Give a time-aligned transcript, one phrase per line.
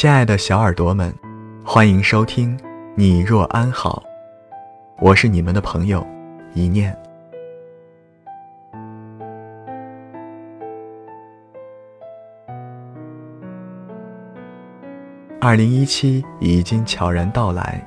[0.00, 1.14] 亲爱的小耳朵们，
[1.62, 2.56] 欢迎收听
[2.94, 4.02] 《你若安好》，
[4.98, 6.02] 我是你们的朋友
[6.54, 6.98] 一念。
[15.38, 17.86] 二零一七已经悄然到来，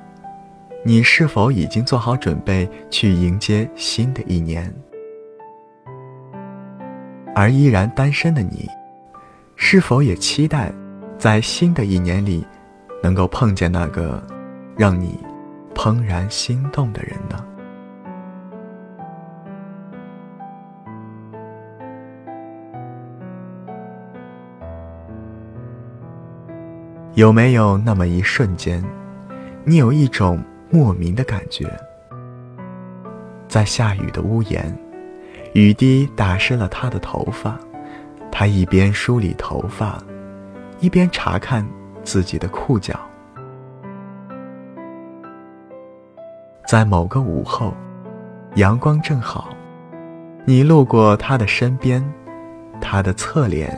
[0.85, 4.71] 你是否已经做好准备去迎接新的一年？
[7.33, 8.69] 而依然单身的你，
[9.55, 10.71] 是否也期待？
[11.23, 12.45] 在新的一年里，
[13.01, 14.21] 能够碰见那个
[14.75, 15.17] 让你
[15.73, 17.41] 怦然心动的人呢？
[27.13, 28.83] 有没有那么一瞬间，
[29.63, 31.65] 你有一种莫名的感觉，
[33.47, 34.77] 在下雨的屋檐，
[35.53, 37.57] 雨滴打湿了他的头发，
[38.29, 40.03] 他一边梳理头发。
[40.83, 41.65] 一边查看
[42.03, 42.99] 自己的裤脚，
[46.67, 47.73] 在某个午后，
[48.55, 49.47] 阳光正好，
[50.43, 52.03] 你路过他的身边，
[52.81, 53.71] 他的侧脸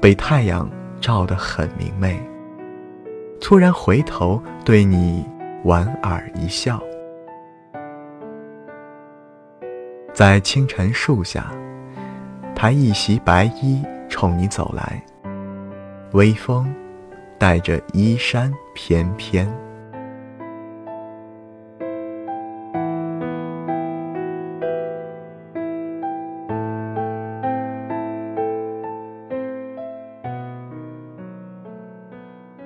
[0.00, 2.16] 被太阳照得很明媚。
[3.40, 5.28] 突然回头对你
[5.64, 6.80] 莞尔一笑，
[10.14, 11.50] 在清晨树下，
[12.54, 15.04] 他一袭白衣冲你走来。
[16.12, 16.72] 微风，
[17.36, 19.46] 带着衣衫翩翩。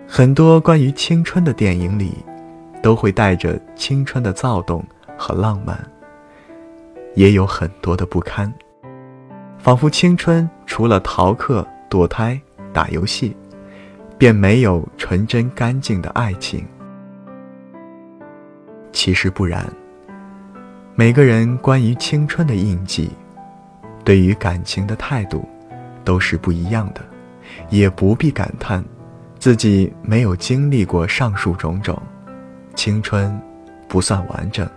[0.06, 2.12] 很多关于青春的电影里，
[2.82, 4.84] 都会带着青春的躁动
[5.16, 5.78] 和浪漫，
[7.14, 8.52] 也有很多的不堪，
[9.58, 12.38] 仿佛青春除了逃课、堕胎。
[12.72, 13.36] 打游戏，
[14.18, 16.64] 便没有纯真干净的爱情。
[18.92, 19.64] 其实不然，
[20.94, 23.10] 每个人关于青春的印记，
[24.04, 25.48] 对于感情的态度，
[26.04, 27.00] 都是不一样的，
[27.70, 28.84] 也不必感叹
[29.38, 32.00] 自己没有经历过上述种种，
[32.74, 33.40] 青春
[33.88, 34.68] 不算完整。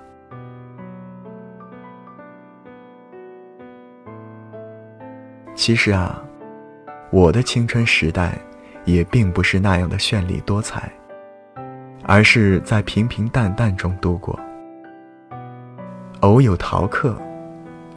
[5.56, 6.22] 其实啊。
[7.13, 8.35] 我的青春时代，
[8.85, 10.91] 也并不是那样的绚丽多彩，
[12.01, 14.38] 而是在平平淡淡中度过。
[16.22, 17.16] 偶有逃课、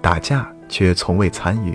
[0.02, 1.74] 打架，却从未参与。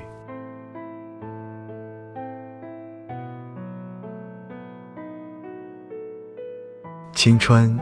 [7.12, 7.75] 青春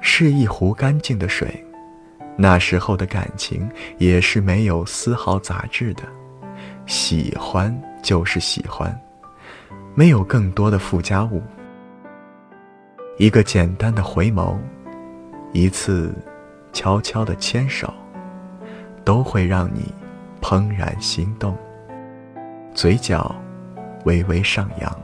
[0.00, 1.52] 是一壶干净的水，
[2.36, 6.04] 那时候的感情也是没有丝毫杂质的，
[6.86, 7.76] 喜欢。
[8.02, 9.00] 就是喜欢，
[9.94, 11.40] 没有更多的附加物。
[13.18, 14.56] 一个简单的回眸，
[15.52, 16.12] 一次
[16.72, 17.92] 悄悄的牵手，
[19.04, 19.94] 都会让你
[20.40, 21.56] 怦然心动，
[22.74, 23.34] 嘴角
[24.04, 25.00] 微微上扬。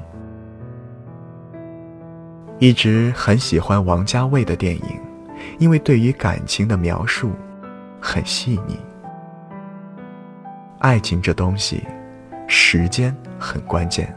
[2.59, 5.01] 一直很喜欢王家卫的电影，
[5.59, 7.31] 因为对于感情的描述
[8.01, 8.77] 很细腻。
[10.81, 11.85] 爱情这东西。
[12.49, 14.13] 时间很关键，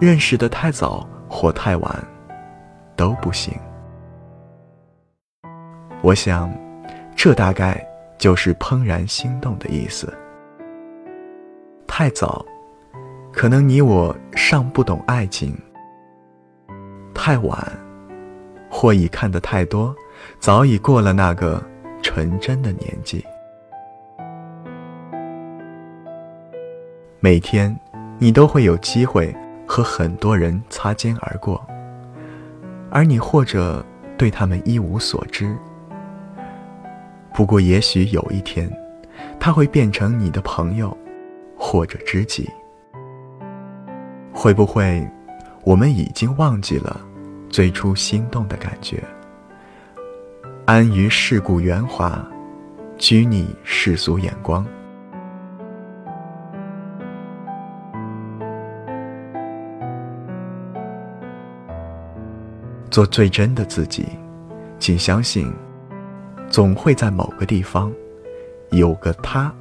[0.00, 2.04] 认识的太早或太晚
[2.96, 3.54] 都不行。
[6.02, 6.52] 我想，
[7.14, 7.86] 这大概
[8.18, 10.12] 就是怦然心动的意思。
[11.86, 12.44] 太早，
[13.32, 15.52] 可能你我尚不懂爱情；
[17.14, 17.64] 太晚，
[18.70, 19.94] 或已看得太多，
[20.40, 21.62] 早已过了那个
[22.02, 23.24] 纯真的年纪。
[27.22, 27.78] 每天，
[28.18, 29.36] 你都会有机会
[29.66, 31.62] 和很多人擦肩而过，
[32.90, 33.84] 而你或者
[34.16, 35.54] 对他们一无所知。
[37.34, 38.72] 不过，也许有一天，
[39.38, 40.96] 他会变成你的朋友，
[41.58, 42.48] 或者知己。
[44.32, 45.06] 会不会，
[45.62, 46.98] 我们已经忘记了
[47.50, 49.04] 最初心动的感觉？
[50.64, 52.26] 安于世故圆滑，
[52.96, 54.66] 拘泥世俗眼光。
[62.90, 64.04] 做最真的自己，
[64.80, 65.52] 请相信，
[66.48, 67.92] 总会在某个地方，
[68.70, 69.52] 有个他，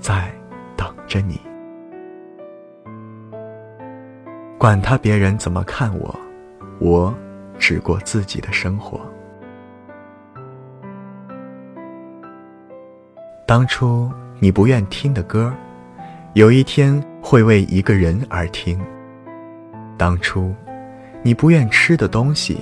[0.00, 0.34] 在
[0.76, 1.40] 等着你。
[4.58, 6.20] 管他别人怎么看我，
[6.80, 7.14] 我
[7.56, 9.00] 只过自己的生活。
[13.46, 15.52] 当初你不愿听的歌，
[16.34, 18.80] 有一天会为一个人而听。
[19.96, 20.52] 当初。
[21.24, 22.58] 你不愿吃的东西，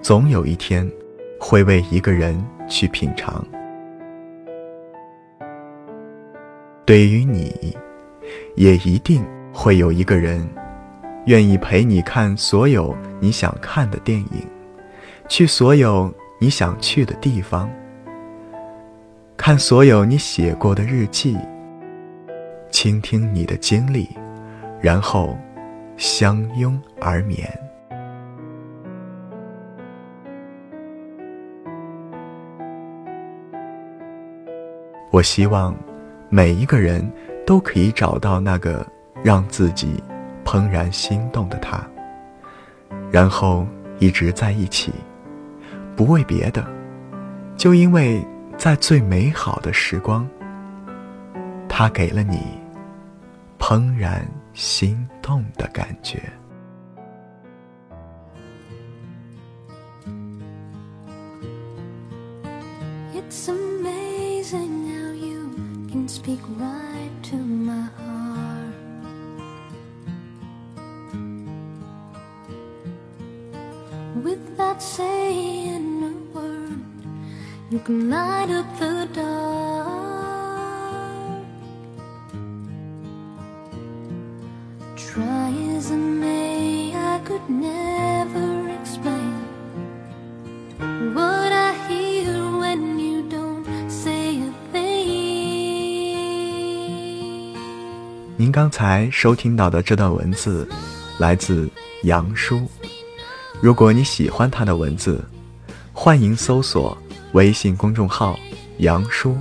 [0.00, 0.90] 总有一天
[1.38, 3.44] 会为一个人去品尝。
[6.86, 7.76] 对于你，
[8.56, 9.22] 也一定
[9.52, 10.48] 会有一个人，
[11.26, 14.46] 愿意陪你看所有你想看的电影，
[15.28, 17.70] 去所有你想去的地方，
[19.36, 21.36] 看所有你写过的日记，
[22.70, 24.08] 倾听你的经历，
[24.80, 25.36] 然后
[25.96, 27.48] 相拥而眠。
[35.10, 35.74] 我希望。
[36.34, 37.06] 每一个人
[37.46, 38.86] 都可以找到那个
[39.22, 40.02] 让自己
[40.46, 41.86] 怦然心动的他，
[43.10, 43.66] 然后
[43.98, 44.94] 一直在一起，
[45.94, 46.66] 不为别的，
[47.54, 50.26] 就因为在最美好的时光，
[51.68, 52.58] 他给了你
[53.72, 56.30] 怦然心动的感觉。
[66.22, 68.74] speak right to my heart.
[74.22, 76.84] Without saying a word,
[77.70, 79.71] you can light up the dark.
[87.48, 89.34] Never explain
[91.14, 91.52] what.
[91.52, 94.82] i hear when you don't say a thing
[98.36, 100.68] 您刚才收听到的这段文字，
[101.18, 101.70] 来自
[102.02, 102.66] 杨叔。
[103.60, 105.24] 如果你喜欢他的文字，
[105.92, 106.96] 欢迎搜索
[107.32, 108.36] 微信公众号
[108.78, 109.36] “杨叔”。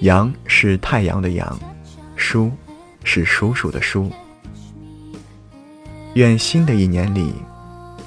[0.00, 1.58] 杨是太阳的阳，
[2.16, 2.50] 叔
[3.04, 4.10] 是叔叔的叔。
[6.14, 7.34] 愿新的一年里，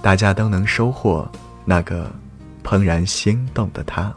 [0.02, 1.30] 大家都能收获
[1.66, 2.10] 那个
[2.64, 4.14] 怦然心动的他。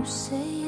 [0.00, 0.59] you say